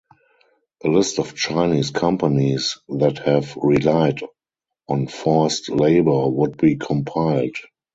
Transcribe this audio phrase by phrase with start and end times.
[0.83, 4.17] A list of Chinese companies that have relied
[4.89, 7.55] on forced labor would be compiled.